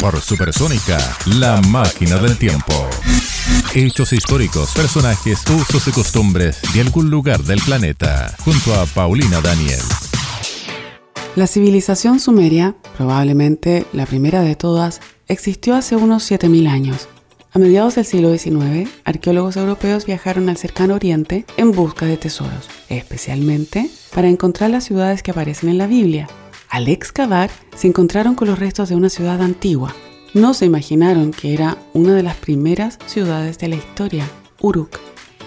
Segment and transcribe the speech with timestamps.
[0.00, 2.72] Por Supersónica, la máquina del tiempo.
[3.74, 9.80] Hechos históricos, personajes, usos y costumbres de algún lugar del planeta, junto a Paulina Daniel.
[11.34, 17.08] La civilización sumeria, probablemente la primera de todas, existió hace unos 7.000 años.
[17.54, 22.68] A mediados del siglo XIX, arqueólogos europeos viajaron al cercano oriente en busca de tesoros,
[22.88, 26.28] especialmente para encontrar las ciudades que aparecen en la Biblia.
[26.72, 29.94] Al excavar, se encontraron con los restos de una ciudad antigua.
[30.32, 34.26] No se imaginaron que era una de las primeras ciudades de la historia,
[34.58, 34.98] Uruk.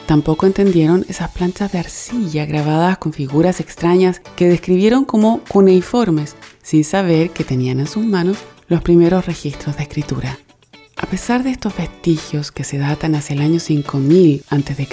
[0.05, 6.83] Tampoco entendieron esas planchas de arcilla grabadas con figuras extrañas que describieron como cuneiformes, sin
[6.83, 10.37] saber que tenían en sus manos los primeros registros de escritura.
[10.95, 14.87] A pesar de estos vestigios que se datan hacia el año 5000 a.C.,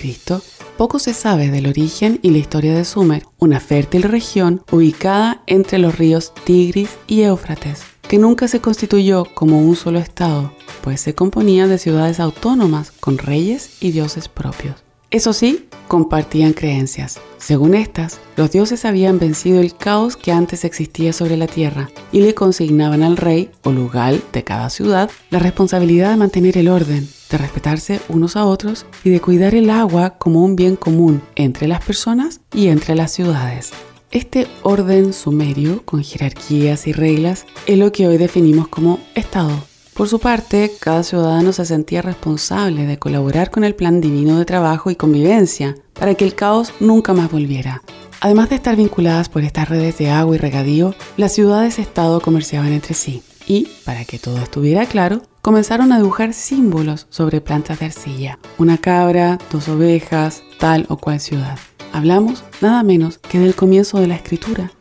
[0.77, 5.79] poco se sabe del origen y la historia de Sumer, una fértil región ubicada entre
[5.79, 11.15] los ríos Tigris y Éufrates, que nunca se constituyó como un solo estado, pues se
[11.15, 14.77] componía de ciudades autónomas con reyes y dioses propios.
[15.11, 17.21] Eso sí, compartían creencias.
[17.37, 22.23] Según estas, los dioses habían vencido el caos que antes existía sobre la tierra y
[22.23, 27.07] le consignaban al rey o lugar de cada ciudad la responsabilidad de mantener el orden,
[27.33, 31.67] de respetarse unos a otros y de cuidar el agua como un bien común entre
[31.67, 33.73] las personas y entre las ciudades.
[34.13, 40.09] Este orden sumerio, con jerarquías y reglas, es lo que hoy definimos como Estado por
[40.09, 44.91] su parte, cada ciudadano se sentía responsable de colaborar con el plan divino de trabajo
[44.91, 47.83] y convivencia para que el caos nunca más volviera.
[48.23, 52.95] Además de estar vinculadas por estas redes de agua y regadío, las ciudades-estado comerciaban entre
[52.95, 58.39] sí y, para que todo estuviera claro, comenzaron a dibujar símbolos sobre plantas de arcilla.
[58.59, 61.59] Una cabra, dos ovejas, tal o cual ciudad.
[61.93, 64.73] Hablamos nada menos que del comienzo de la escritura,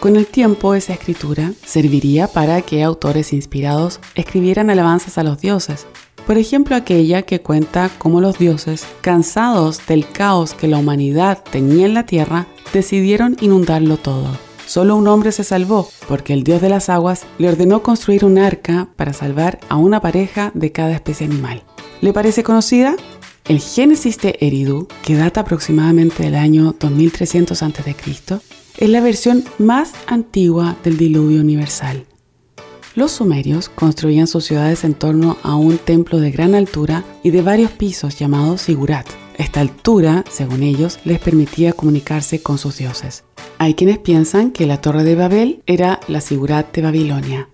[0.00, 5.86] con el tiempo, esa escritura serviría para que autores inspirados escribieran alabanzas a los dioses.
[6.26, 11.84] Por ejemplo, aquella que cuenta cómo los dioses, cansados del caos que la humanidad tenía
[11.84, 14.28] en la tierra, decidieron inundarlo todo.
[14.70, 18.38] Solo un hombre se salvó, porque el dios de las aguas le ordenó construir un
[18.38, 21.64] arca para salvar a una pareja de cada especie animal.
[22.00, 22.94] ¿Le parece conocida?
[23.48, 27.96] El Génesis de Eridu, que data aproximadamente del año 2300 a.C.,
[28.78, 32.06] es la versión más antigua del diluvio universal.
[32.94, 37.42] Los sumerios construían sus ciudades en torno a un templo de gran altura y de
[37.42, 39.08] varios pisos llamado Sigurat.
[39.40, 43.24] Esta altura, según ellos, les permitía comunicarse con sus dioses.
[43.56, 47.48] Hay quienes piensan que la Torre de Babel era la Sigurat de Babilonia.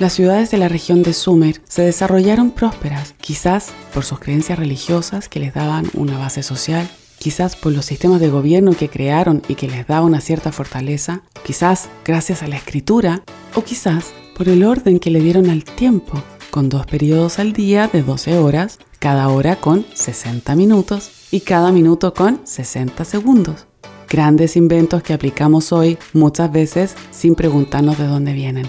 [0.00, 5.28] Las ciudades de la región de Sumer se desarrollaron prósperas, quizás por sus creencias religiosas
[5.28, 9.54] que les daban una base social quizás por los sistemas de gobierno que crearon y
[9.54, 13.22] que les daba una cierta fortaleza, quizás gracias a la escritura,
[13.54, 16.20] o quizás por el orden que le dieron al tiempo,
[16.50, 21.72] con dos periodos al día de 12 horas, cada hora con 60 minutos y cada
[21.72, 23.66] minuto con 60 segundos.
[24.08, 28.68] Grandes inventos que aplicamos hoy muchas veces sin preguntarnos de dónde vienen.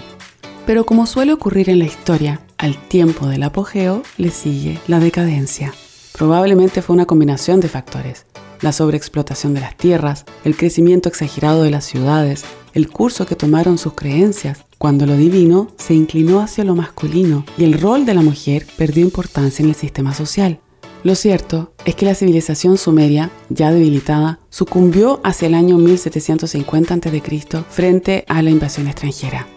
[0.66, 5.74] Pero como suele ocurrir en la historia, al tiempo del apogeo le sigue la decadencia.
[6.12, 8.26] Probablemente fue una combinación de factores
[8.62, 13.76] la sobreexplotación de las tierras, el crecimiento exagerado de las ciudades, el curso que tomaron
[13.76, 18.22] sus creencias, cuando lo divino se inclinó hacia lo masculino y el rol de la
[18.22, 20.60] mujer perdió importancia en el sistema social.
[21.04, 27.64] Lo cierto es que la civilización sumeria, ya debilitada, sucumbió hacia el año 1750 a.C.
[27.68, 29.48] frente a la invasión extranjera.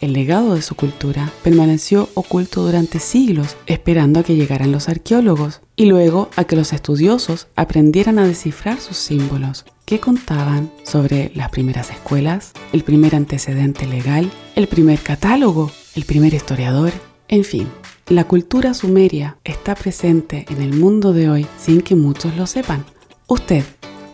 [0.00, 5.60] El legado de su cultura permaneció oculto durante siglos, esperando a que llegaran los arqueólogos
[5.76, 11.50] y luego a que los estudiosos aprendieran a descifrar sus símbolos, que contaban sobre las
[11.50, 16.92] primeras escuelas, el primer antecedente legal, el primer catálogo, el primer historiador,
[17.28, 17.68] en fin.
[18.10, 22.84] La cultura sumeria está presente en el mundo de hoy sin que muchos lo sepan.
[23.28, 23.64] ¿Usted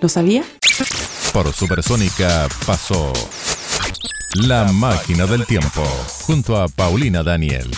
[0.03, 0.45] lo sabía?
[1.33, 3.15] Por Supersónica pasó
[4.35, 5.83] la máquina del tiempo,
[6.27, 7.71] junto a Paulina Daniel.